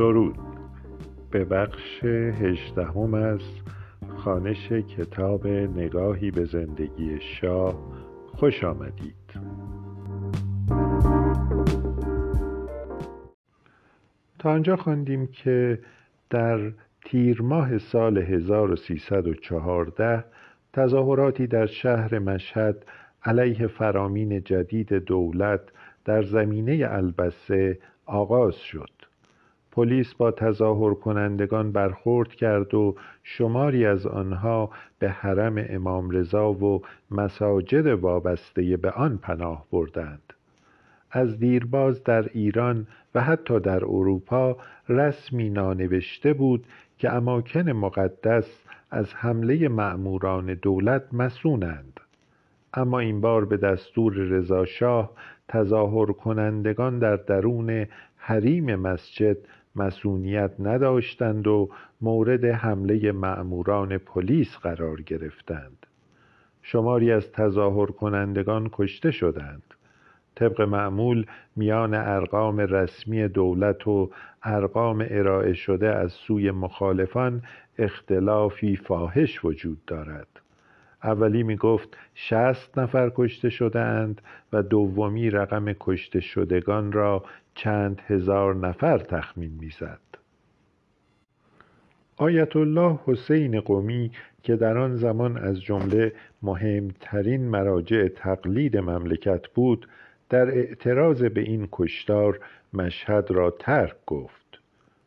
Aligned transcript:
درود 0.00 0.38
به 1.30 1.44
بخش 1.44 2.04
هجدهم 2.04 3.14
از 3.14 3.40
خانش 4.16 4.72
کتاب 4.72 5.46
نگاهی 5.46 6.30
به 6.30 6.44
زندگی 6.44 7.18
شاه 7.20 7.74
خوش 8.34 8.64
آمدید. 8.64 9.14
تا 14.38 14.50
آنجا 14.50 14.76
خواندیم 14.76 15.26
که 15.26 15.78
در 16.30 16.72
تیر 17.04 17.42
ماه 17.42 17.78
سال 17.78 18.18
1314 18.18 20.24
تظاهراتی 20.72 21.46
در 21.46 21.66
شهر 21.66 22.18
مشهد 22.18 22.84
علیه 23.24 23.66
فرامین 23.66 24.44
جدید 24.44 24.92
دولت 24.92 25.60
در 26.04 26.22
زمینه 26.22 26.88
البسه 26.90 27.78
آغاز 28.06 28.56
شد. 28.56 28.99
پلیس 29.72 30.14
با 30.14 30.30
تظاهر 30.30 30.94
کنندگان 30.94 31.72
برخورد 31.72 32.28
کرد 32.28 32.74
و 32.74 32.94
شماری 33.22 33.86
از 33.86 34.06
آنها 34.06 34.70
به 34.98 35.10
حرم 35.10 35.66
امام 35.68 36.10
رضا 36.10 36.52
و 36.52 36.82
مساجد 37.10 37.86
وابسته 37.86 38.76
به 38.76 38.90
آن 38.90 39.18
پناه 39.18 39.66
بردند. 39.72 40.32
از 41.10 41.38
دیرباز 41.38 42.04
در 42.04 42.28
ایران 42.32 42.86
و 43.14 43.20
حتی 43.20 43.60
در 43.60 43.84
اروپا 43.84 44.56
رسمی 44.88 45.50
نانوشته 45.50 46.32
بود 46.32 46.66
که 46.98 47.12
اماکن 47.12 47.70
مقدس 47.70 48.60
از 48.90 49.14
حمله 49.14 49.68
مأموران 49.68 50.54
دولت 50.54 51.14
مسونند. 51.14 52.00
اما 52.74 52.98
این 52.98 53.20
بار 53.20 53.44
به 53.44 53.56
دستور 53.56 54.14
رضاشاه 54.14 55.10
تظاهر 55.48 56.06
کنندگان 56.12 56.98
در 56.98 57.16
درون 57.16 57.86
حریم 58.16 58.74
مسجد 58.74 59.36
مسئولیت 59.76 60.50
نداشتند 60.58 61.46
و 61.46 61.70
مورد 62.00 62.44
حمله 62.44 63.12
مأموران 63.12 63.98
پلیس 63.98 64.56
قرار 64.56 65.02
گرفتند. 65.02 65.86
شماری 66.62 67.12
از 67.12 67.32
تظاهر 67.32 67.86
کنندگان 67.86 68.68
کشته 68.72 69.10
شدند. 69.10 69.62
طبق 70.34 70.60
معمول 70.60 71.26
میان 71.56 71.94
ارقام 71.94 72.58
رسمی 72.60 73.28
دولت 73.28 73.88
و 73.88 74.10
ارقام 74.42 75.06
ارائه 75.10 75.52
شده 75.52 75.88
از 75.88 76.12
سوی 76.12 76.50
مخالفان 76.50 77.42
اختلافی 77.78 78.76
فاحش 78.76 79.44
وجود 79.44 79.84
دارد. 79.86 80.39
اولی 81.04 81.42
می 81.42 81.56
گفت 81.56 81.96
شست 82.14 82.78
نفر 82.78 83.12
کشته 83.16 83.50
شده 83.50 83.80
اند 83.80 84.22
و 84.52 84.62
دومی 84.62 85.30
رقم 85.30 85.72
کشته 85.72 86.20
شدگان 86.20 86.92
را 86.92 87.24
چند 87.54 88.02
هزار 88.06 88.54
نفر 88.54 88.98
تخمین 88.98 89.52
می‌زد. 89.60 90.00
آیت 92.16 92.56
الله 92.56 92.98
حسین 93.06 93.60
قومی 93.60 94.10
که 94.42 94.56
در 94.56 94.78
آن 94.78 94.96
زمان 94.96 95.36
از 95.36 95.62
جمله 95.62 96.12
مهمترین 96.42 97.48
مراجع 97.48 98.08
تقلید 98.08 98.76
مملکت 98.76 99.48
بود 99.48 99.88
در 100.28 100.48
اعتراض 100.48 101.22
به 101.24 101.40
این 101.40 101.68
کشتار 101.72 102.40
مشهد 102.72 103.30
را 103.30 103.50
ترک 103.50 103.96
گفت 104.06 104.60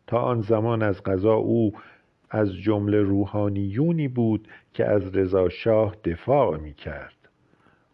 تا 0.08 0.20
آن 0.20 0.42
زمان 0.42 0.84
از 0.84 1.04
غذا 1.04 1.34
او 1.34 1.74
از 2.30 2.54
جمله 2.54 3.02
روحانیونی 3.02 4.08
بود 4.08 4.48
که 4.74 4.86
از 4.86 5.18
رضا 5.18 5.50
شاه 5.50 5.96
دفاع 6.04 6.58
می 6.58 6.74
کرد 6.74 7.14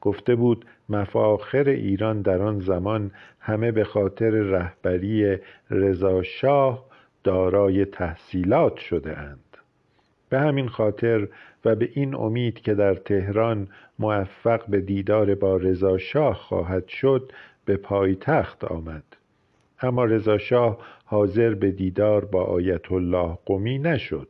گفته 0.02 0.36
بود 0.36 0.66
مفاخر 0.90 1.70
ایران 1.70 2.22
در 2.22 2.42
آن 2.42 2.60
زمان 2.60 3.12
همه 3.40 3.72
به 3.72 3.84
خاطر 3.84 4.30
رهبری 4.30 5.38
رضا 5.70 6.24
شاه 6.24 6.86
دارای 7.24 7.86
تحصیلات 7.86 8.78
شده 8.78 9.20
اند. 9.20 9.58
به 10.30 10.40
همین 10.40 10.68
خاطر 10.68 11.28
و 11.66 11.76
به 11.76 11.90
این 11.94 12.16
امید 12.16 12.62
که 12.62 12.74
در 12.74 12.94
تهران 12.96 13.68
موفق 14.00 14.66
به 14.68 14.82
دیدار 14.82 15.36
با 15.36 15.58
رضا 15.58 15.98
شاه 15.98 16.34
خواهد 16.36 16.88
شد 16.88 17.32
به 17.66 17.78
پایتخت 17.78 18.64
آمد. 18.64 19.04
اما 19.82 20.06
رضا 20.06 20.38
شاه 20.38 20.78
حاضر 21.06 21.54
به 21.54 21.72
دیدار 21.72 22.26
با 22.26 22.44
آیت 22.44 22.92
الله 22.92 23.38
قمی 23.46 23.80
نشد 23.80 24.28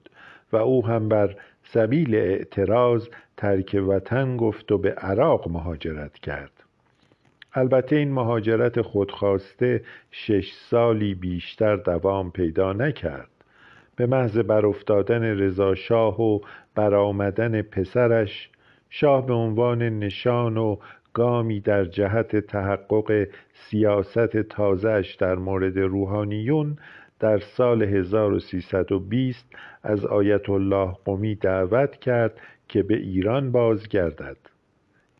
و 0.51 0.57
او 0.57 0.87
هم 0.87 1.09
بر 1.09 1.35
سبیل 1.73 2.15
اعتراض 2.15 3.07
ترک 3.37 3.83
وطن 3.87 4.37
گفت 4.37 4.71
و 4.71 4.77
به 4.77 4.91
عراق 4.91 5.47
مهاجرت 5.47 6.13
کرد. 6.13 6.51
البته 7.53 7.95
این 7.95 8.11
مهاجرت 8.11 8.81
خودخواسته 8.81 9.81
شش 10.11 10.51
سالی 10.53 11.15
بیشتر 11.15 11.75
دوام 11.75 12.31
پیدا 12.31 12.73
نکرد. 12.73 13.29
به 13.95 14.05
محض 14.05 14.37
برافتادن 14.37 15.23
رضا 15.23 15.75
شاه 15.75 16.21
و 16.21 16.39
برآمدن 16.75 17.61
پسرش 17.61 18.49
شاه 18.89 19.25
به 19.25 19.33
عنوان 19.33 19.81
نشان 19.99 20.57
و 20.57 20.77
گامی 21.13 21.59
در 21.59 21.85
جهت 21.85 22.35
تحقق 22.35 23.27
سیاست 23.53 24.37
تازهش 24.37 25.15
در 25.15 25.35
مورد 25.35 25.79
روحانیون 25.79 26.77
در 27.19 27.39
سال 27.39 27.83
1320 27.83 29.45
از 29.83 30.05
آیت 30.05 30.49
الله 30.49 30.95
قمی 31.05 31.35
دعوت 31.35 31.95
کرد 31.95 32.33
که 32.67 32.83
به 32.83 32.97
ایران 32.97 33.51
بازگردد. 33.51 34.37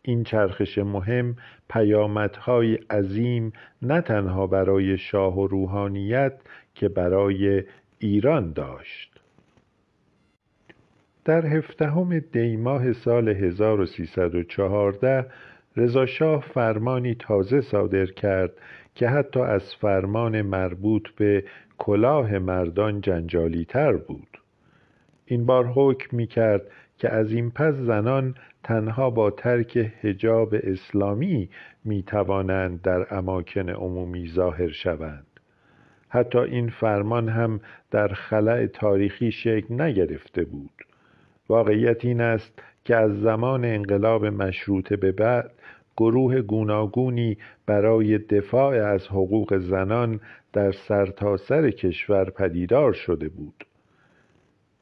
این 0.01 0.23
چرخش 0.23 0.77
مهم 0.77 1.35
پیامدهای 1.69 2.75
عظیم 2.75 3.53
نه 3.81 4.01
تنها 4.01 4.47
برای 4.47 4.97
شاه 4.97 5.39
و 5.39 5.47
روحانیت 5.47 6.33
که 6.75 6.89
برای 6.89 7.63
ایران 7.99 8.53
داشت. 8.53 9.19
در 11.25 11.45
هفدهم 11.45 12.19
دیماه 12.19 12.93
سال 12.93 13.29
1314 13.29 15.25
رضاشاه 15.77 16.41
فرمانی 16.41 17.15
تازه 17.15 17.61
صادر 17.61 18.05
کرد 18.05 18.51
که 18.95 19.07
حتی 19.07 19.39
از 19.39 19.75
فرمان 19.75 20.41
مربوط 20.41 21.09
به 21.09 21.43
کلاه 21.79 22.37
مردان 22.37 23.01
جنجالی 23.01 23.65
تر 23.65 23.93
بود. 23.93 24.37
این 25.25 25.45
بار 25.45 25.65
حکم 25.65 26.17
می 26.17 26.27
کرد 26.27 26.61
که 26.97 27.09
از 27.09 27.31
این 27.31 27.51
پس 27.51 27.73
زنان 27.73 28.35
تنها 28.63 29.09
با 29.09 29.31
ترک 29.31 29.77
حجاب 29.77 30.53
اسلامی 30.53 31.49
می 31.85 32.03
توانند 32.03 32.81
در 32.81 33.15
اماکن 33.15 33.69
عمومی 33.69 34.27
ظاهر 34.27 34.69
شوند. 34.69 35.25
حتی 36.09 36.39
این 36.39 36.69
فرمان 36.69 37.29
هم 37.29 37.59
در 37.91 38.07
خلع 38.07 38.65
تاریخی 38.65 39.31
شکل 39.31 39.81
نگرفته 39.81 40.43
بود. 40.43 40.71
واقعیت 41.49 42.05
این 42.05 42.21
است 42.21 42.61
که 42.85 42.95
از 42.95 43.21
زمان 43.21 43.65
انقلاب 43.65 44.25
مشروطه 44.25 44.95
به 44.95 45.11
بعد 45.11 45.51
گروه 45.99 46.41
گوناگونی 46.41 47.37
برای 47.65 48.17
دفاع 48.17 48.85
از 48.85 49.07
حقوق 49.07 49.57
زنان 49.57 50.19
در 50.53 50.71
سرتاسر 50.71 51.61
سر 51.61 51.71
کشور 51.71 52.29
پدیدار 52.29 52.93
شده 52.93 53.29
بود. 53.29 53.65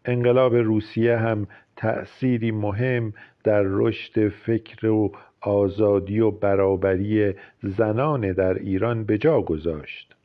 انقلاب 0.06 0.56
روسیه 0.56 1.18
هم 1.18 1.48
تأثیری 1.76 2.52
مهم 2.52 3.14
در 3.44 3.62
رشد 3.66 4.28
فکر 4.28 4.88
و 4.88 5.12
آزادی 5.42 6.20
و 6.20 6.32
برابری 6.32 7.34
زنان 7.64 8.32
در 8.32 8.54
ایران 8.54 9.04
به 9.04 9.18
جا 9.18 9.42
گذاشت. 9.42 10.17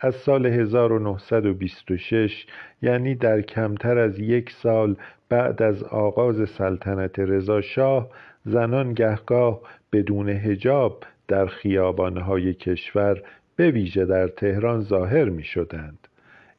از 0.00 0.14
سال 0.14 0.46
1926 0.46 2.46
یعنی 2.82 3.14
در 3.14 3.40
کمتر 3.40 3.98
از 3.98 4.18
یک 4.18 4.50
سال 4.50 4.96
بعد 5.28 5.62
از 5.62 5.82
آغاز 5.82 6.48
سلطنت 6.48 7.18
رضا 7.18 7.60
شاه 7.60 8.10
زنان 8.44 8.94
گهگاه 8.94 9.60
بدون 9.92 10.28
هجاب 10.28 11.04
در 11.28 11.46
خیابانهای 11.46 12.54
کشور 12.54 13.22
به 13.56 13.70
ویژه 13.70 14.04
در 14.04 14.28
تهران 14.28 14.80
ظاهر 14.80 15.24
می 15.24 15.44
شدند. 15.44 16.08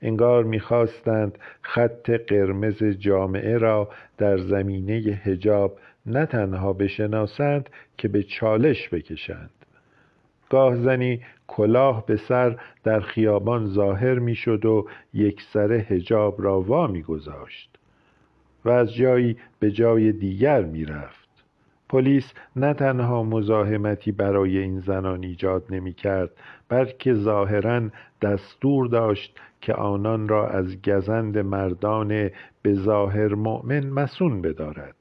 انگار 0.02 0.44
می‌خواستند 0.44 1.38
خط 1.62 2.10
قرمز 2.10 2.84
جامعه 2.84 3.58
را 3.58 3.90
در 4.18 4.38
زمینه 4.38 4.94
هجاب 4.94 5.80
نه 6.06 6.26
تنها 6.26 6.74
بشناسند 6.74 7.70
که 7.98 8.08
به 8.08 8.24
چالش 8.24 8.90
بکشند 8.90 9.59
گاه 10.50 10.76
زنی 10.76 11.22
کلاه 11.48 12.06
به 12.06 12.18
سر 12.18 12.58
در 12.84 13.00
خیابان 13.00 13.68
ظاهر 13.68 14.20
می‌شد 14.20 14.66
و 14.66 14.88
یک 15.14 15.42
سر 15.42 15.72
هجاب 15.72 16.44
را 16.44 16.62
وا 16.62 16.88
میگذاشت 16.88 17.78
و 18.66 18.70
از 18.70 18.94
جایی 18.94 19.38
به 19.60 19.72
جای 19.72 20.12
دیگر 20.12 20.62
می‌رفت. 20.62 21.30
پلیس 21.90 22.34
نه 22.56 22.74
تنها 22.74 23.24
مزاحمتی 23.24 24.12
برای 24.12 24.58
این 24.58 24.80
زنان 24.80 25.24
ایجاد 25.24 25.64
نمی 25.70 25.94
کرد 25.94 26.32
بلکه 26.70 27.14
ظاهرا 27.14 27.82
دستور 28.22 28.88
داشت 28.88 29.40
که 29.62 29.74
آنان 29.74 30.28
را 30.28 30.50
از 30.50 30.82
گزند 30.82 31.38
مردان 31.38 32.30
به 32.62 32.74
ظاهر 32.74 33.36
مؤمن 33.36 33.90
مسون 33.90 34.42
بدارد. 34.42 34.99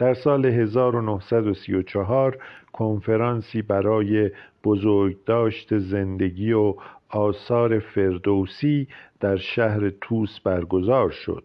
در 0.00 0.14
سال 0.14 0.46
1934 0.46 2.38
کنفرانسی 2.72 3.62
برای 3.62 4.30
بزرگداشت 4.64 5.78
زندگی 5.78 6.52
و 6.52 6.74
آثار 7.08 7.78
فردوسی 7.78 8.88
در 9.20 9.36
شهر 9.36 9.90
توس 10.00 10.40
برگزار 10.40 11.10
شد. 11.10 11.44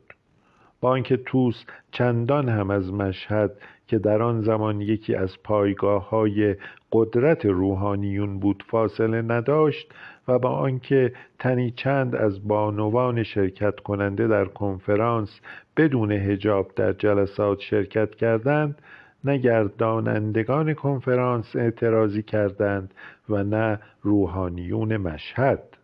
با 0.81 0.89
آنکه 0.89 1.17
توس 1.17 1.63
چندان 1.91 2.49
هم 2.49 2.69
از 2.69 2.93
مشهد 2.93 3.51
که 3.87 3.99
در 3.99 4.21
آن 4.21 4.41
زمان 4.41 4.81
یکی 4.81 5.15
از 5.15 5.43
پایگاه 5.43 6.09
های 6.09 6.55
قدرت 6.97 7.45
روحانیون 7.45 8.39
بود 8.39 8.63
فاصله 8.67 9.21
نداشت 9.21 9.93
و 10.27 10.39
با 10.39 10.49
آنکه 10.49 11.13
تنی 11.39 11.71
چند 11.71 12.15
از 12.15 12.47
بانوان 12.47 13.23
شرکت 13.23 13.79
کننده 13.79 14.27
در 14.27 14.45
کنفرانس 14.45 15.39
بدون 15.77 16.11
هجاب 16.11 16.71
در 16.75 16.93
جلسات 16.93 17.59
شرکت 17.59 18.15
کردند 18.15 18.81
نه 19.23 19.37
گردانندگان 19.37 20.73
کنفرانس 20.73 21.55
اعتراضی 21.55 22.23
کردند 22.23 22.93
و 23.29 23.43
نه 23.43 23.79
روحانیون 24.01 24.97
مشهد. 24.97 25.74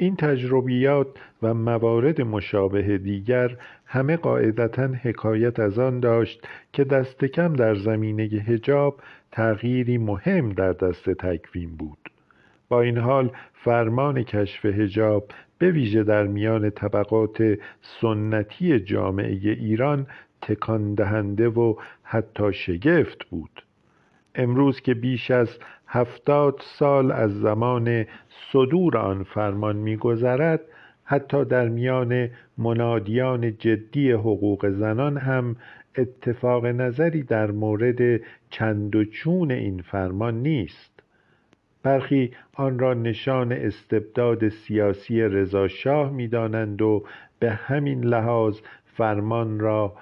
این 0.00 0.16
تجربیات 0.16 1.06
و 1.42 1.54
موارد 1.54 2.20
مشابه 2.20 2.98
دیگر 2.98 3.56
همه 3.86 4.16
قاعدتا 4.16 4.86
حکایت 4.86 5.60
از 5.60 5.78
آن 5.78 6.00
داشت 6.00 6.48
که 6.72 6.84
دست 6.84 7.24
کم 7.24 7.52
در 7.52 7.74
زمینه 7.74 8.22
هجاب 8.22 9.00
تغییری 9.32 9.98
مهم 9.98 10.52
در 10.52 10.72
دست 10.72 11.10
تکوین 11.10 11.76
بود. 11.76 11.98
با 12.68 12.80
این 12.80 12.98
حال 12.98 13.30
فرمان 13.52 14.22
کشف 14.22 14.64
هجاب 14.64 15.30
به 15.58 15.70
ویژه 15.70 16.02
در 16.02 16.26
میان 16.26 16.70
طبقات 16.70 17.58
سنتی 18.00 18.80
جامعه 18.80 19.50
ایران 19.52 20.06
تکان 20.42 20.94
دهنده 20.94 21.48
و 21.48 21.74
حتی 22.02 22.52
شگفت 22.52 23.24
بود. 23.24 23.62
امروز 24.34 24.80
که 24.80 24.94
بیش 24.94 25.30
از 25.30 25.58
هفتاد 25.86 26.60
سال 26.60 27.12
از 27.12 27.40
زمان 27.40 28.04
صدور 28.52 28.96
آن 28.96 29.22
فرمان 29.22 29.76
میگذرد 29.76 30.60
حتی 31.04 31.44
در 31.44 31.68
میان 31.68 32.28
منادیان 32.58 33.56
جدی 33.58 34.10
حقوق 34.12 34.68
زنان 34.68 35.16
هم 35.16 35.56
اتفاق 35.98 36.66
نظری 36.66 37.22
در 37.22 37.50
مورد 37.50 38.20
چند 38.50 38.96
و 38.96 39.04
چون 39.04 39.50
این 39.50 39.82
فرمان 39.82 40.42
نیست. 40.42 41.02
برخی 41.82 42.30
آن 42.54 42.78
را 42.78 42.94
نشان 42.94 43.52
استبداد 43.52 44.48
سیاسی 44.48 45.20
رضاشاه 45.20 46.10
می‌دانند 46.12 46.82
و 46.82 47.04
به 47.38 47.50
همین 47.50 48.04
لحاظ 48.04 48.60
فرمان 48.84 49.60
را 49.60 49.96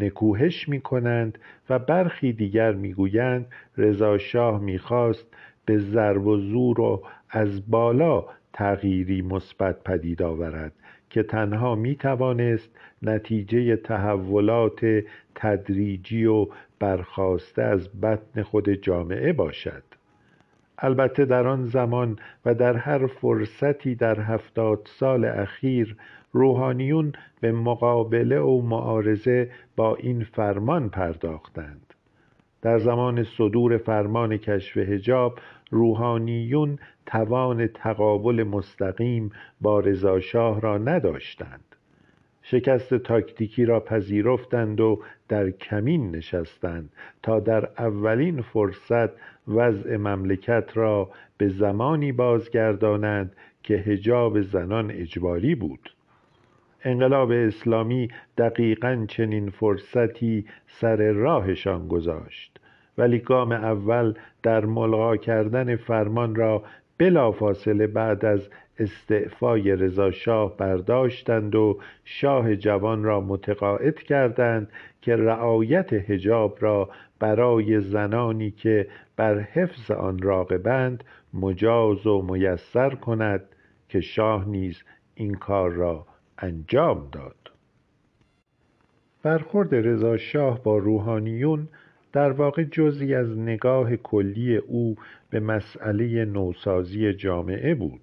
نکوهش 0.00 0.68
می 0.68 0.80
کنند 0.80 1.38
و 1.70 1.78
برخی 1.78 2.32
دیگر 2.32 2.72
می‌گویند 2.72 3.46
رضا 3.76 4.18
شاه 4.18 4.60
می‌خواست 4.60 5.26
به 5.64 5.78
ضرب 5.78 6.26
و 6.26 6.36
زور 6.36 6.80
و 6.80 7.02
از 7.30 7.70
بالا 7.70 8.24
تغییری 8.52 9.22
مثبت 9.22 9.82
پدید 9.84 10.22
آورد 10.22 10.72
که 11.10 11.22
تنها 11.22 11.74
می 11.74 11.96
توانست 11.96 12.70
نتیجه 13.02 13.76
تحولات 13.76 14.80
تدریجی 15.34 16.24
و 16.24 16.46
برخواسته 16.78 17.62
از 17.62 18.00
بطن 18.00 18.42
خود 18.42 18.70
جامعه 18.70 19.32
باشد. 19.32 19.82
البته 20.80 21.24
در 21.24 21.46
آن 21.46 21.66
زمان 21.66 22.18
و 22.44 22.54
در 22.54 22.76
هر 22.76 23.06
فرصتی 23.06 23.94
در 23.94 24.20
هفتاد 24.20 24.88
سال 24.98 25.24
اخیر 25.24 25.96
روحانیون 26.32 27.12
به 27.40 27.52
مقابله 27.52 28.40
و 28.40 28.62
معارضه 28.62 29.50
با 29.76 29.96
این 29.96 30.24
فرمان 30.24 30.88
پرداختند. 30.88 31.94
در 32.62 32.78
زمان 32.78 33.24
صدور 33.24 33.76
فرمان 33.78 34.36
کشف 34.36 34.76
هجاب 34.76 35.38
روحانیون 35.70 36.78
توان 37.06 37.66
تقابل 37.66 38.42
مستقیم 38.42 39.30
با 39.60 39.80
رضاشاه 39.80 40.60
را 40.60 40.78
نداشتند. 40.78 41.76
شکست 42.42 42.94
تاکتیکی 42.94 43.64
را 43.64 43.80
پذیرفتند 43.80 44.80
و 44.80 45.02
در 45.28 45.50
کمین 45.50 46.10
نشستند 46.10 46.92
تا 47.22 47.40
در 47.40 47.68
اولین 47.78 48.42
فرصت 48.42 49.10
وضع 49.48 49.96
مملکت 49.96 50.70
را 50.74 51.10
به 51.38 51.48
زمانی 51.48 52.12
بازگردانند 52.12 53.36
که 53.62 53.74
هجاب 53.74 54.40
زنان 54.40 54.90
اجباری 54.90 55.54
بود. 55.54 55.90
انقلاب 56.84 57.30
اسلامی 57.30 58.08
دقیقا 58.38 59.04
چنین 59.08 59.50
فرصتی 59.50 60.44
سر 60.66 61.12
راهشان 61.12 61.88
گذاشت 61.88 62.60
ولی 62.98 63.18
گام 63.18 63.52
اول 63.52 64.14
در 64.42 64.66
ملغا 64.66 65.16
کردن 65.16 65.76
فرمان 65.76 66.34
را 66.34 66.62
بلافاصله 67.00 67.86
بعد 67.86 68.24
از 68.24 68.48
استعفای 68.78 69.76
رضا 69.76 70.10
شاه 70.10 70.56
برداشتند 70.56 71.54
و 71.54 71.78
شاه 72.04 72.56
جوان 72.56 73.04
را 73.04 73.20
متقاعد 73.20 73.98
کردند 73.98 74.72
که 75.00 75.16
رعایت 75.16 75.92
حجاب 75.92 76.56
را 76.60 76.90
برای 77.18 77.80
زنانی 77.80 78.50
که 78.50 78.88
بر 79.16 79.38
حفظ 79.38 79.90
آن 79.90 80.18
راغبند 80.18 81.04
مجاز 81.34 82.06
و 82.06 82.22
میسر 82.22 82.94
کند 82.94 83.44
که 83.88 84.00
شاه 84.00 84.48
نیز 84.48 84.82
این 85.14 85.34
کار 85.34 85.70
را 85.70 86.06
انجام 86.38 87.08
داد. 87.12 87.50
برخورد 89.22 89.74
رضا 89.74 90.16
شاه 90.16 90.62
با 90.62 90.78
روحانیون 90.78 91.68
در 92.12 92.32
واقع 92.32 92.64
جزی 92.64 93.14
از 93.14 93.38
نگاه 93.38 93.96
کلی 93.96 94.56
او 94.56 94.96
به 95.30 95.40
مسئله 95.40 96.24
نوسازی 96.24 97.12
جامعه 97.12 97.74
بود. 97.74 98.00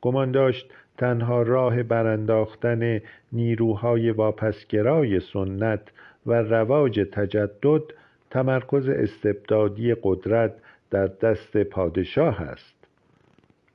گمان 0.00 0.32
داشت 0.32 0.70
تنها 0.98 1.42
راه 1.42 1.82
برانداختن 1.82 3.00
نیروهای 3.32 4.10
واپسگرای 4.10 5.20
سنت 5.20 5.80
و 6.26 6.32
رواج 6.32 7.00
تجدد 7.12 7.82
تمرکز 8.30 8.88
استبدادی 8.88 9.94
قدرت 10.02 10.54
در 10.90 11.06
دست 11.06 11.56
پادشاه 11.56 12.40
است. 12.40 12.74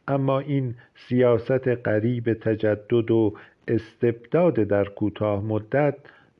اما 0.07 0.39
این 0.39 0.75
سیاست 0.95 1.67
قریب 1.67 2.33
تجدد 2.33 3.11
و 3.11 3.33
استبداد 3.67 4.53
در 4.53 4.83
کوتاه 4.83 5.43
مدت 5.43 5.95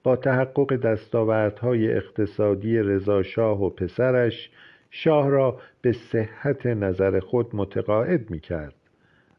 با 0.05 0.15
تحقق 0.15 0.75
دستاوردهای 0.75 1.93
اقتصادی 1.93 2.77
رضاشاه 2.77 3.63
و 3.63 3.69
پسرش 3.69 4.49
شاه 4.91 5.29
را 5.29 5.59
به 5.81 5.91
صحت 5.91 6.65
نظر 6.65 7.19
خود 7.19 7.47
متقاعد 7.53 8.29
می 8.29 8.39
کرد 8.39 8.73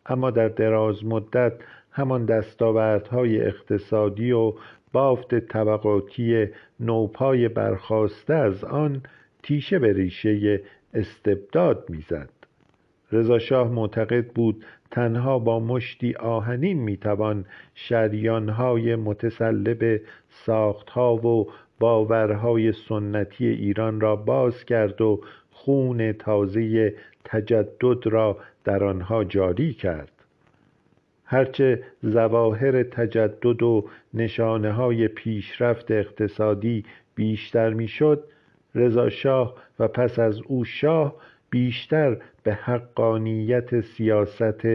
اما 0.06 0.30
در 0.30 0.48
دراز 0.48 1.04
مدت 1.04 1.52
همان 1.92 2.24
دستاوردهای 2.24 3.40
اقتصادی 3.40 4.32
و 4.32 4.52
بافت 4.92 5.34
طبقاتی 5.34 6.46
نوپای 6.80 7.48
برخواسته 7.48 8.34
از 8.34 8.64
آن 8.64 9.02
تیشه 9.42 9.78
به 9.78 9.92
ریشه 9.92 10.60
استبداد 10.94 11.84
می‌زد. 11.88 12.30
رضاشاه 13.12 13.70
معتقد 13.70 14.26
بود 14.26 14.64
تنها 14.90 15.38
با 15.38 15.60
مشتی 15.60 16.14
آهنین 16.14 16.78
می‌توان 16.78 17.44
شریانهای 17.74 18.96
متسلب 18.96 20.00
ساختها 20.44 21.14
و 21.16 21.46
باورهای 21.78 22.72
سنتی 22.72 23.46
ایران 23.46 24.00
را 24.00 24.16
باز 24.16 24.64
کرد 24.64 25.00
و 25.00 25.20
خون 25.50 26.12
تازه 26.12 26.94
تجدد 27.24 28.06
را 28.06 28.38
در 28.64 28.84
آنها 28.84 29.24
جاری 29.24 29.72
کرد 29.72 30.12
هرچه 31.24 31.82
ظواهر 32.06 32.82
تجدد 32.82 33.62
و 33.62 33.88
نشانه 34.14 34.72
های 34.72 35.08
پیشرفت 35.08 35.90
اقتصادی 35.90 36.84
بیشتر 37.14 37.70
می‌شد 37.70 38.24
رضا 38.74 39.08
شاه 39.08 39.54
و 39.78 39.88
پس 39.88 40.18
از 40.18 40.40
او 40.46 40.64
شاه 40.64 41.16
بیشتر 41.50 42.16
به 42.42 42.54
حقانیت 42.54 43.80
سیاست 43.80 44.66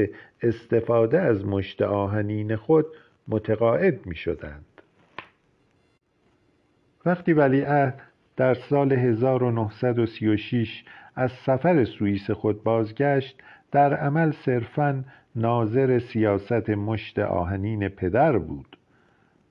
استفاده 0.41 1.19
از 1.19 1.45
مشت 1.45 1.81
آهنین 1.81 2.55
خود 2.55 2.85
متقاعد 3.27 4.05
می 4.05 4.15
شدند. 4.15 4.70
وقتی 7.05 7.33
ولیعهد 7.33 8.01
در 8.37 8.53
سال 8.53 8.93
1936 8.93 10.83
از 11.15 11.31
سفر 11.31 11.83
سوئیس 11.83 12.31
خود 12.31 12.63
بازگشت 12.63 13.43
در 13.71 13.93
عمل 13.93 14.31
صرفا 14.31 15.03
ناظر 15.35 15.99
سیاست 15.99 16.69
مشت 16.69 17.19
آهنین 17.19 17.89
پدر 17.89 18.37
بود. 18.37 18.77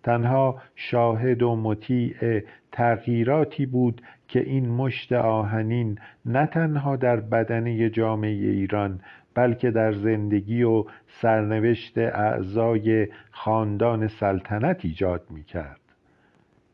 تنها 0.03 0.63
شاهد 0.75 1.43
و 1.43 1.57
مطیع 1.57 2.43
تغییراتی 2.73 3.67
بود 3.67 4.03
که 4.29 4.41
این 4.41 4.69
مشت 4.69 5.13
آهنین 5.13 5.99
نه 6.27 6.47
تنها 6.47 6.97
در 6.97 7.17
بدنه 7.21 7.91
جامعه 7.91 8.31
ایران 8.31 9.01
بلکه 9.35 9.71
در 9.71 9.93
زندگی 9.93 10.63
و 10.63 10.85
سرنوشت 11.09 11.99
اعضای 11.99 13.09
خاندان 13.31 14.09
سلطنت 14.09 14.85
ایجاد 14.85 15.23
می 15.31 15.45
کرد 15.45 15.81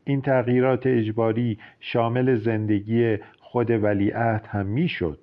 این 0.07 0.21
تغییرات 0.21 0.87
اجباری 0.87 1.57
شامل 1.79 2.35
زندگی 2.35 3.17
خود 3.39 3.71
ولیعهد 3.71 4.45
هم 4.45 4.65
می 4.65 4.87
شد 4.87 5.19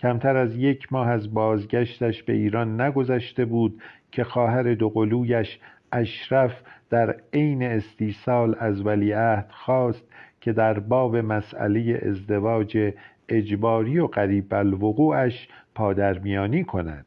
کمتر 0.00 0.36
از 0.36 0.56
یک 0.56 0.92
ماه 0.92 1.08
از 1.08 1.34
بازگشتش 1.34 2.22
به 2.22 2.32
ایران 2.32 2.80
نگذشته 2.80 3.44
بود 3.44 3.82
که 4.12 4.24
خواهر 4.24 4.74
دوقلویش 4.74 5.58
اشرف 5.92 6.62
در 6.90 7.16
عین 7.32 7.62
استیصال 7.62 8.56
از 8.58 8.86
ولیعهد 8.86 9.50
خواست 9.50 10.04
که 10.40 10.52
در 10.52 10.78
باب 10.78 11.16
مسئله 11.16 12.00
ازدواج 12.06 12.92
اجباری 13.28 13.98
و 13.98 14.06
قریب 14.06 14.54
الوقوعش 14.54 15.48
پادرمیانی 15.74 16.64
کند. 16.64 17.06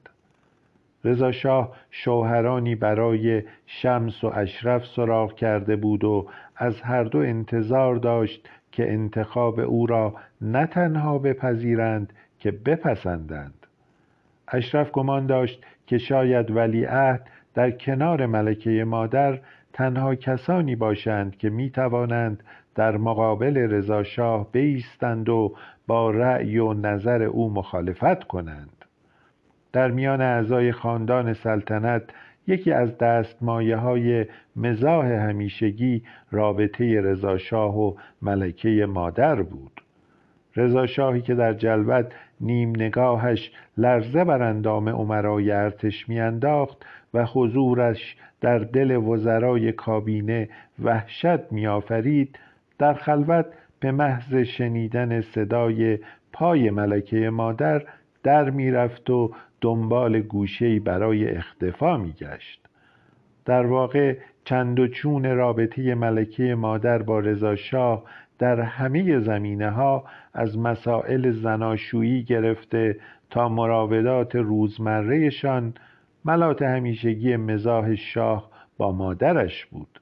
رضا 1.05 1.31
شاه 1.31 1.75
شوهرانی 1.91 2.75
برای 2.75 3.43
شمس 3.65 4.23
و 4.23 4.27
اشرف 4.27 4.85
سراغ 4.85 5.35
کرده 5.35 5.75
بود 5.75 6.03
و 6.03 6.27
از 6.63 6.81
هر 6.81 7.03
دو 7.03 7.17
انتظار 7.19 7.95
داشت 7.95 8.49
که 8.71 8.91
انتخاب 8.91 9.59
او 9.59 9.85
را 9.85 10.15
نه 10.41 10.65
تنها 10.65 11.17
بپذیرند 11.17 12.13
که 12.39 12.51
بپسندند. 12.51 13.67
اشرف 14.47 14.91
گمان 14.91 15.25
داشت 15.25 15.63
که 15.87 15.97
شاید 15.97 16.51
ولیعهد 16.51 17.29
در 17.53 17.71
کنار 17.71 18.25
ملکه 18.25 18.83
مادر 18.83 19.39
تنها 19.73 20.15
کسانی 20.15 20.75
باشند 20.75 21.37
که 21.37 21.49
می 21.49 21.69
توانند 21.69 22.43
در 22.75 22.97
مقابل 22.97 23.57
رضا 23.57 24.03
شاه 24.03 24.51
بیستند 24.51 25.29
و 25.29 25.55
با 25.87 26.11
رأی 26.11 26.57
و 26.57 26.73
نظر 26.73 27.23
او 27.23 27.53
مخالفت 27.53 28.23
کنند. 28.23 28.85
در 29.73 29.91
میان 29.91 30.21
اعضای 30.21 30.71
خاندان 30.71 31.33
سلطنت 31.33 32.03
یکی 32.47 32.71
از 32.71 32.97
دستمایه 32.97 33.77
های 33.77 34.25
مزاح 34.55 35.05
همیشگی 35.05 36.03
رابطه 36.31 37.01
رضا 37.01 37.37
شاه 37.37 37.79
و 37.79 37.93
ملکه 38.21 38.85
مادر 38.89 39.41
بود. 39.41 39.81
رضا 40.55 40.85
شاهی 40.85 41.21
که 41.21 41.35
در 41.35 41.53
جلوت 41.53 42.13
نیم 42.41 42.69
نگاهش 42.69 43.51
لرزه 43.77 44.23
بر 44.23 44.43
اندام 44.43 44.89
عمرای 44.89 45.51
ارتش 45.51 46.09
میانداخت 46.09 46.85
و 47.13 47.25
حضورش 47.25 48.15
در 48.41 48.59
دل 48.59 48.95
وزرای 48.95 49.71
کابینه 49.71 50.49
وحشت 50.83 51.51
میآفرید 51.51 52.39
در 52.79 52.93
خلوت 52.93 53.45
به 53.79 53.91
محض 53.91 54.35
شنیدن 54.35 55.21
صدای 55.21 55.99
پای 56.33 56.69
ملکه 56.69 57.29
مادر 57.29 57.83
در 58.23 58.49
می‌رفت 58.49 59.09
و 59.09 59.31
دنبال 59.63 60.19
گوشهای 60.19 60.79
برای 60.79 61.29
اختفا 61.29 61.97
میگشت. 61.97 62.67
در 63.45 63.65
واقع 63.65 64.17
چند 64.45 64.79
و 64.79 64.87
چون 64.87 65.25
رابطه 65.25 65.95
ملکه 65.95 66.55
مادر 66.55 67.01
با 67.01 67.19
رضا 67.19 67.55
شاه 67.55 68.03
در 68.39 68.61
همه 68.61 69.19
زمینه 69.19 69.69
ها 69.69 70.03
از 70.33 70.57
مسائل 70.57 71.31
زناشویی 71.31 72.23
گرفته 72.23 72.97
تا 73.29 73.49
مراودات 73.49 74.35
روزمرهشان 74.35 75.73
ملات 76.25 76.61
همیشگی 76.61 77.35
مزاح 77.35 77.95
شاه 77.95 78.49
با 78.77 78.91
مادرش 78.91 79.65
بود. 79.65 80.01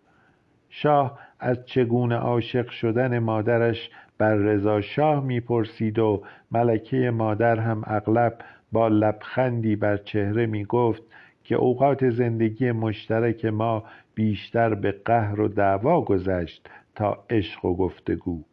شاه 0.70 1.20
از 1.40 1.66
چگونه 1.66 2.16
عاشق 2.16 2.70
شدن 2.70 3.20
مادرش 3.20 3.90
بر 4.18 4.36
رضا 4.36 4.82
شاه 4.82 5.24
می‌پرسید 5.24 6.00
و 6.00 6.24
ملکه 6.52 7.12
مادر 7.12 7.60
هم 7.60 7.82
اغلب 7.88 8.38
با 8.72 8.88
لبخندی 8.88 9.76
بر 9.76 9.98
چهره 9.98 10.46
می‌گفت 10.46 11.04
که 11.44 11.56
اوقات 11.56 12.10
زندگی 12.10 12.72
مشترک 12.72 13.46
ما 13.46 13.84
بیشتر 14.16 14.74
به 14.76 14.92
قهر 15.06 15.42
و 15.42 15.48
دعوا 15.48 16.02
گذشت 16.02 16.70
تا 16.96 17.24
عشق 17.30 17.66
و 17.66 17.76
گفتگو. 17.76 18.44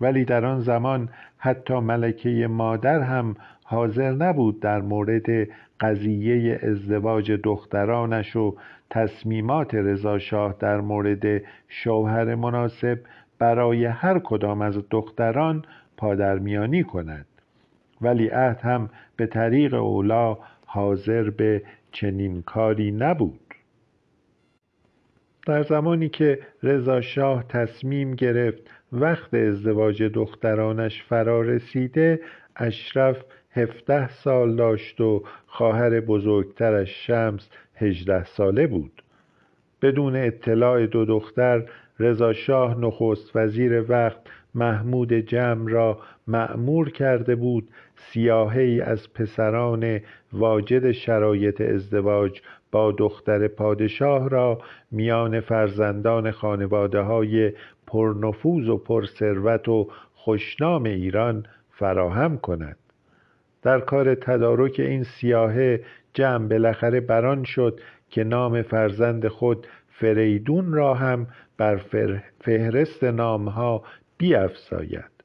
ولی 0.00 0.24
در 0.24 0.44
آن 0.44 0.60
زمان 0.60 1.08
حتی 1.38 1.74
ملکه 1.74 2.46
مادر 2.46 3.00
هم 3.00 3.36
حاضر 3.64 4.12
نبود 4.12 4.60
در 4.60 4.80
مورد 4.80 5.48
قضیه 5.80 6.60
ازدواج 6.62 7.32
دخترانش 7.32 8.36
و 8.36 8.56
تصمیمات 8.90 9.74
رضاشاه 9.74 10.54
در 10.58 10.80
مورد 10.80 11.42
شوهر 11.68 12.34
مناسب 12.34 12.98
برای 13.38 13.84
هر 13.84 14.18
کدام 14.18 14.62
از 14.62 14.78
دختران 14.90 15.64
پادرمیانی 15.96 16.82
کند. 16.82 17.26
ولی 18.00 18.28
عهد 18.28 18.60
هم 18.60 18.90
به 19.16 19.26
طریق 19.26 19.74
اولا 19.74 20.38
حاضر 20.66 21.30
به 21.30 21.62
چنین 21.92 22.42
کاری 22.42 22.90
نبود. 22.90 23.40
در 25.46 25.62
زمانی 25.62 26.08
که 26.08 26.38
رضا 26.62 27.00
شاه 27.00 27.44
تصمیم 27.48 28.14
گرفت 28.14 28.70
وقت 28.92 29.34
ازدواج 29.34 30.02
دخترانش 30.02 31.02
فرا 31.02 31.40
رسیده 31.42 32.20
اشرف 32.56 33.24
هفده 33.52 34.08
سال 34.08 34.56
داشت 34.56 35.00
و 35.00 35.24
خواهر 35.46 36.00
بزرگترش 36.00 37.06
شمس 37.06 37.50
هجده 37.74 38.24
ساله 38.24 38.66
بود. 38.66 39.02
بدون 39.82 40.16
اطلاع 40.16 40.86
دو 40.86 41.04
دختر 41.04 41.62
رضا 42.00 42.32
شاه 42.32 42.80
نخست 42.80 43.36
وزیر 43.36 43.84
وقت 43.88 44.20
محمود 44.56 45.12
جمع 45.12 45.70
را 45.70 45.98
مأمور 46.26 46.90
کرده 46.90 47.36
بود 47.36 47.68
سیاهی 47.96 48.80
از 48.80 49.12
پسران 49.12 50.00
واجد 50.32 50.90
شرایط 50.90 51.60
ازدواج 51.60 52.40
با 52.72 52.92
دختر 52.92 53.48
پادشاه 53.48 54.28
را 54.28 54.58
میان 54.90 55.40
فرزندان 55.40 56.30
خانواده 56.30 57.00
های 57.00 57.52
پرنفوذ 57.86 58.68
و 58.68 58.76
پرثروت 58.76 59.68
و 59.68 59.88
خوشنام 60.14 60.84
ایران 60.84 61.46
فراهم 61.70 62.38
کند. 62.38 62.76
در 63.62 63.80
کار 63.80 64.14
تدارک 64.14 64.80
این 64.80 65.02
سیاهه 65.02 65.80
جمع 66.14 66.48
بالاخره 66.48 67.00
بران 67.00 67.44
شد 67.44 67.80
که 68.10 68.24
نام 68.24 68.62
فرزند 68.62 69.28
خود 69.28 69.66
فریدون 69.88 70.72
را 70.72 70.94
هم 70.94 71.26
بر 71.56 71.80
فهرست 72.40 73.04
نامها 73.04 73.82
بیافزاید 74.18 75.16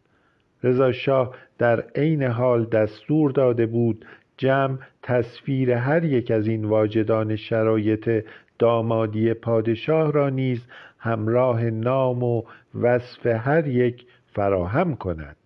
رضا 0.63 0.91
شاه 0.91 1.35
در 1.57 1.81
عین 1.81 2.23
حال 2.23 2.65
دستور 2.65 3.31
داده 3.31 3.65
بود 3.65 4.05
جمع 4.37 4.77
تصویر 5.03 5.71
هر 5.71 6.03
یک 6.03 6.31
از 6.31 6.47
این 6.47 6.65
واجدان 6.65 7.35
شرایط 7.35 8.25
دامادی 8.59 9.33
پادشاه 9.33 10.11
را 10.11 10.29
نیز 10.29 10.67
همراه 10.99 11.63
نام 11.63 12.23
و 12.23 12.43
وصف 12.81 13.25
هر 13.25 13.67
یک 13.67 14.05
فراهم 14.33 14.95
کند. 14.95 15.37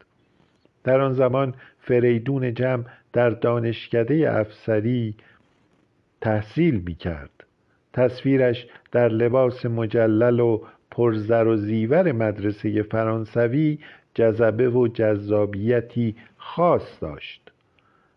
در 0.84 1.02
آن 1.02 1.14
زمان 1.14 1.54
فریدون 1.80 2.54
جمع 2.54 2.84
در 3.14 3.30
دانشکده 3.30 4.40
افسری 4.40 5.16
تحصیل 6.22 6.84
می 6.86 6.96
کرد 6.96 7.30
تصویرش 7.94 8.68
در 8.92 9.10
لباس 9.10 9.66
مجلل 9.66 10.40
و 10.40 10.62
پرزر 10.92 11.48
و 11.48 11.58
زیور 11.58 12.12
مدرسه 12.12 12.84
فرانسوی 12.84 13.80
جذبه 14.14 14.70
و 14.70 14.88
جذابیتی 14.88 16.16
خاص 16.38 17.02
داشت. 17.02 17.52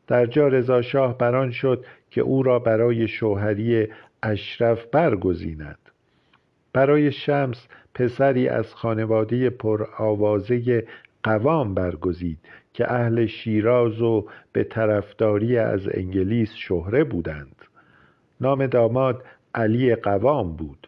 در 0.06 0.26
جا 0.26 0.48
رضا 0.48 0.82
شاه 0.82 1.18
بران 1.18 1.50
شد 1.50 1.84
که 2.10 2.20
او 2.20 2.42
را 2.42 2.58
برای 2.58 3.08
شوهری 3.08 3.88
اشرف 4.22 4.86
برگزیند. 4.86 5.78
برای 6.72 7.12
شمس 7.12 7.66
پسری 7.94 8.48
از 8.48 8.74
خانواده 8.74 9.50
پرآوازه 9.50 10.86
قوام 11.22 11.74
برگزید 11.74 12.38
که 12.74 12.92
اهل 12.92 13.26
شیراز 13.26 14.02
و 14.02 14.26
به 14.52 14.64
طرفداری 14.64 15.58
از 15.58 15.88
انگلیس 15.94 16.52
شهره 16.54 17.04
بودند. 17.04 17.56
نام 18.40 18.66
داماد 18.66 19.24
علی 19.54 19.94
قوام 19.94 20.56
بود. 20.56 20.87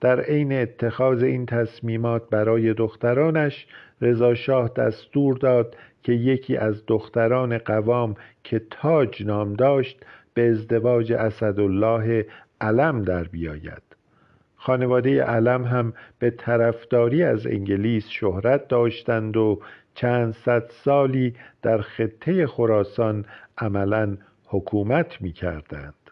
در 0.00 0.20
عین 0.20 0.52
اتخاذ 0.52 1.22
این 1.22 1.46
تصمیمات 1.46 2.30
برای 2.30 2.74
دخترانش 2.74 3.66
رضا 4.00 4.34
شاه 4.34 4.68
دستور 4.76 5.36
داد 5.36 5.76
که 6.02 6.12
یکی 6.12 6.56
از 6.56 6.82
دختران 6.86 7.58
قوام 7.58 8.14
که 8.44 8.62
تاج 8.70 9.22
نام 9.26 9.54
داشت 9.54 10.04
به 10.34 10.50
ازدواج 10.50 11.12
اسدالله 11.12 12.26
علم 12.60 13.02
در 13.02 13.24
بیاید 13.24 13.82
خانواده 14.56 15.22
علم 15.22 15.64
هم 15.64 15.92
به 16.18 16.30
طرفداری 16.30 17.22
از 17.22 17.46
انگلیس 17.46 18.08
شهرت 18.08 18.68
داشتند 18.68 19.36
و 19.36 19.60
چند 19.94 20.34
صد 20.34 20.70
سالی 20.70 21.34
در 21.62 21.80
خطه 21.80 22.46
خراسان 22.46 23.24
عملا 23.58 24.16
حکومت 24.46 25.22
می 25.22 25.32
کردند. 25.32 26.05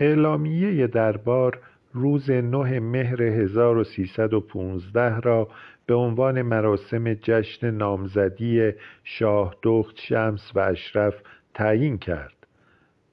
اعلامیه 0.00 0.86
دربار 0.86 1.58
روز 1.92 2.30
نه 2.30 2.80
مهر 2.80 3.22
1315 3.22 5.20
را 5.20 5.48
به 5.86 5.94
عنوان 5.94 6.42
مراسم 6.42 7.14
جشن 7.14 7.70
نامزدی 7.70 8.72
شاه 9.04 9.56
دخت 9.62 10.00
شمس 10.00 10.52
و 10.54 10.60
اشرف 10.60 11.14
تعیین 11.54 11.98
کرد. 11.98 12.46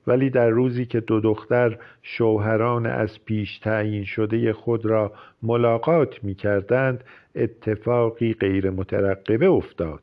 ولی 0.08 0.30
در 0.30 0.50
روزی 0.50 0.86
که 0.86 1.00
دو 1.00 1.20
دختر 1.20 1.78
شوهران 2.02 2.86
از 2.86 3.26
پیش 3.26 3.60
تعیین 3.60 4.04
شده 4.04 4.54
خود 4.54 4.86
را 4.86 5.14
ملاقات 5.44 6.24
می 6.24 6.36
کردند 6.36 7.04
اتفاقی 7.36 8.34
غیر 8.34 8.70
مترقبه 8.70 9.48
افتاد. 9.48 10.02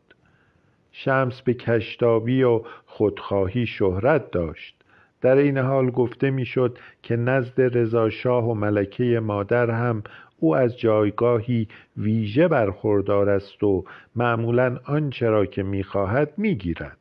شمس 0.93 1.43
به 1.43 1.55
کشتابی 1.55 2.43
و 2.43 2.61
خودخواهی 2.87 3.67
شهرت 3.67 4.31
داشت. 4.31 4.84
در 5.25 5.37
این 5.37 5.59
حال 5.59 5.90
گفته 5.90 6.31
می‌شد 6.31 6.78
که 7.02 7.16
نزد 7.16 7.61
رضاشاه 7.78 8.50
و 8.50 8.54
ملکه 8.54 9.21
مادر 9.21 9.71
هم 9.71 10.02
او 10.38 10.57
از 10.57 10.78
جایگاهی 10.78 11.69
ویژه 11.97 12.49
برخوردار 12.49 13.28
است 13.28 13.64
و 13.64 13.85
معمولا 14.16 14.78
آنچه 14.85 15.28
را 15.28 15.47
که 15.47 15.62
می‌خواهد 15.62 16.33
می‌گیرد. 16.37 16.97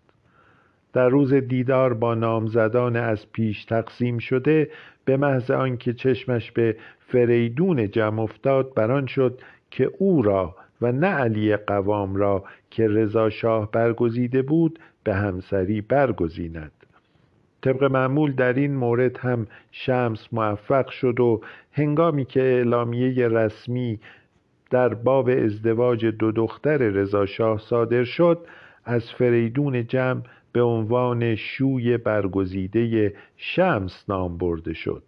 در 0.93 1.09
روز 1.09 1.33
دیدار 1.33 1.93
با 1.93 2.15
نامزدان 2.15 2.95
از 2.95 3.31
پیش 3.31 3.65
تقسیم 3.65 4.17
شده 4.17 4.69
به 5.05 5.17
محض 5.17 5.51
آنکه 5.51 5.93
چشمش 5.93 6.51
به 6.51 6.75
فریدون 6.99 7.91
جمع 7.91 8.19
افتاد 8.19 8.73
بران 8.73 9.05
شد 9.05 9.41
که 9.71 9.91
او 9.99 10.21
را 10.21 10.55
و 10.81 10.91
نه 10.91 11.07
علی 11.07 11.57
قوام 11.57 12.15
را 12.15 12.43
که 12.71 12.87
رضا 12.87 13.29
شاه 13.29 13.71
برگزیده 13.71 14.41
بود 14.41 14.79
به 15.03 15.13
همسری 15.13 15.81
برگزیند. 15.81 16.82
طبق 17.63 17.83
معمول 17.83 18.31
در 18.31 18.53
این 18.53 18.75
مورد 18.75 19.17
هم 19.17 19.47
شمس 19.71 20.27
موفق 20.31 20.89
شد 20.89 21.19
و 21.19 21.41
هنگامی 21.71 22.25
که 22.25 22.41
اعلامیه 22.41 23.27
رسمی 23.27 23.99
در 24.69 24.93
باب 24.93 25.29
ازدواج 25.29 26.05
دو 26.05 26.31
دختر 26.31 26.77
رضا 26.77 27.25
شاه 27.25 27.59
صادر 27.59 28.03
شد 28.03 28.47
از 28.85 29.11
فریدون 29.11 29.87
جمع 29.87 30.21
به 30.51 30.61
عنوان 30.61 31.35
شوی 31.35 31.97
برگزیده 31.97 33.13
شمس 33.37 34.05
نام 34.09 34.37
برده 34.37 34.73
شد. 34.73 35.03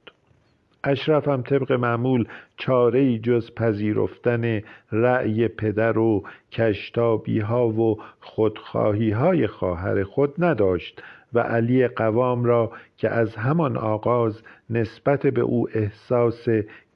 اشرف 0.83 1.27
هم 1.27 1.41
طبق 1.41 1.71
معمول 1.71 2.27
چاره 2.57 3.19
جز 3.19 3.51
پذیرفتن 3.51 4.61
رأی 4.91 5.47
پدر 5.47 5.97
و 5.97 6.23
کشتابی 6.51 7.39
ها 7.39 7.67
و 7.67 7.97
خودخواهی 8.19 9.11
های 9.11 9.47
خواهر 9.47 10.03
خود 10.03 10.33
نداشت. 10.37 11.01
و 11.35 11.39
علی 11.39 11.87
قوام 11.87 12.43
را 12.43 12.71
که 12.97 13.09
از 13.09 13.35
همان 13.35 13.77
آغاز 13.77 14.41
نسبت 14.69 15.27
به 15.27 15.41
او 15.41 15.67
احساس 15.73 16.47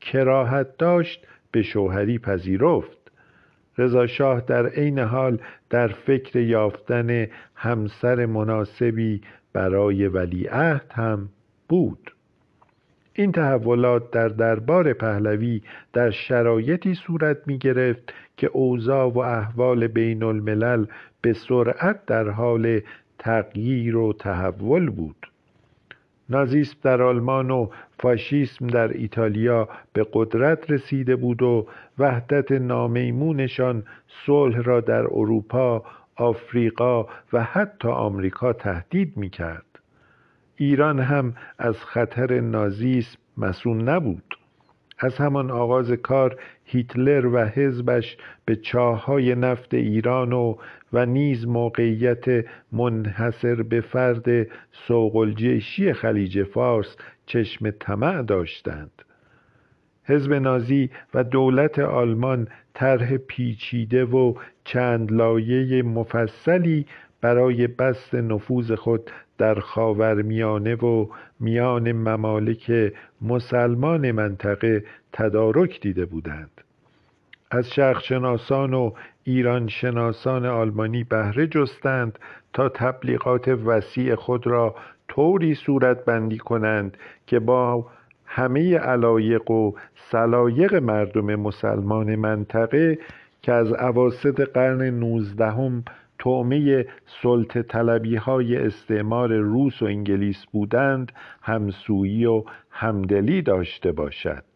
کراهت 0.02 0.78
داشت 0.78 1.28
به 1.52 1.62
شوهری 1.62 2.20
پذیرفت. 2.20 3.12
رضا 3.78 4.08
شاه 4.08 4.42
در 4.42 4.68
عین 4.68 5.00
حال 5.00 5.40
در 5.70 5.88
فکر 5.88 6.40
یافتن 6.40 7.28
همسر 7.56 8.26
مناسبی 8.26 9.22
برای 9.54 10.08
ولیعهد 10.08 10.92
هم 10.96 11.30
بود. 11.70 12.12
این 13.14 13.32
تحولات 13.32 14.12
در 14.12 14.28
دربار 14.28 14.94
پهلوی 14.94 15.62
در 15.94 16.12
شرایطی 16.12 16.94
صورت 16.94 17.38
می 17.46 17.58
گرفت 17.58 18.14
که 18.38 18.48
اوضاع 18.48 19.08
و 19.08 19.20
احوال 19.20 19.88
بین 19.88 20.24
الملل 20.24 20.86
به 21.22 21.34
سرعت 21.34 22.06
در 22.06 22.30
حال 22.30 22.82
تغییر 23.20 23.98
و 23.98 24.14
تحول 24.14 24.90
بود 24.90 25.28
نازیسم 26.30 26.78
در 26.82 27.02
آلمان 27.02 27.52
و 27.52 27.70
فاشیسم 28.00 28.68
در 28.68 28.88
ایتالیا 28.88 29.70
به 29.94 30.08
قدرت 30.14 30.72
رسیده 30.72 31.16
بود 31.16 31.42
و 31.42 31.68
وحدت 32.00 32.52
نامیمونشان 32.52 33.84
صلح 34.26 34.62
را 34.62 34.82
در 34.82 35.04
اروپا، 35.04 35.84
آفریقا 36.16 37.06
و 37.34 37.44
حتی 37.44 37.88
آمریکا 37.88 38.54
تهدید 38.54 39.18
می 39.18 39.30
کرد. 39.30 39.66
ایران 40.56 41.00
هم 41.00 41.34
از 41.58 41.78
خطر 41.78 42.40
نازیسم 42.40 43.18
مسون 43.38 43.90
نبود. 43.90 44.39
از 45.00 45.18
همان 45.18 45.52
آغاز 45.52 45.92
کار 45.92 46.40
هیتلر 46.66 47.26
و 47.26 47.46
حزبش 47.46 48.18
به 48.46 48.56
چاههای 48.56 49.36
نفت 49.36 49.74
ایران 49.74 50.34
و 50.34 50.56
و 50.94 51.06
نیز 51.06 51.48
موقعیت 51.48 52.46
منحصر 52.72 53.64
به 53.64 53.82
فرد 53.82 54.48
سوقلجیشی 54.72 55.94
خلیج 55.94 56.44
فارس 56.44 56.96
چشم 57.26 57.72
طمع 57.72 58.24
داشتند. 58.24 58.92
حزب 60.04 60.34
نازی 60.34 60.90
و 61.14 61.24
دولت 61.24 61.80
آلمان 61.80 62.48
طرح 62.74 63.18
پیچیده 63.18 64.06
و 64.06 64.34
چند 64.64 65.12
لایه 65.12 65.84
مفصلی 65.84 66.86
برای 67.22 67.68
بست 67.68 68.16
نفوذ 68.16 68.72
خود 68.72 69.12
در 69.38 69.60
خاورمیانه 69.60 70.76
و 70.76 71.08
میان 71.40 71.92
ممالک 71.92 72.94
مسلمان 73.22 74.12
منطقه 74.12 74.84
تدارک 75.14 75.82
دیده 75.82 76.06
بودند. 76.06 76.52
از 77.52 77.70
شرقشناسان 77.70 78.74
و 78.74 78.92
ایرانشناسان 79.24 80.46
آلمانی 80.46 81.04
بهره 81.04 81.48
جستند 81.48 82.20
تا 82.54 82.70
تبلیغات 82.70 83.48
وسیع 83.48 84.16
خود 84.16 84.48
را 84.48 84.76
طوری 85.08 85.56
صورت 85.56 86.06
بندی 86.06 86.38
کنند 86.38 86.98
که 87.28 87.40
با 87.40 87.86
همه 88.26 88.78
علایق 88.78 89.52
و 89.52 89.72
سلایق 89.96 90.76
مردم 90.76 91.36
مسلمان 91.36 92.16
منطقه 92.16 93.00
که 93.42 93.54
از 93.54 93.74
عواسط 93.74 94.42
قرن 94.54 94.82
نوزدهم 94.82 95.84
تومه 96.20 96.86
سلط 97.22 97.58
طلبی 97.58 98.16
های 98.16 98.58
استعمار 98.58 99.34
روس 99.34 99.82
و 99.82 99.86
انگلیس 99.86 100.46
بودند 100.52 101.12
همسویی 101.42 102.26
و 102.26 102.44
همدلی 102.70 103.42
داشته 103.42 103.92
باشد. 103.92 104.49